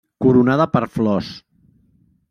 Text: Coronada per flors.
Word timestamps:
Coronada 0.25 0.67
per 0.77 0.83
flors. 0.95 1.31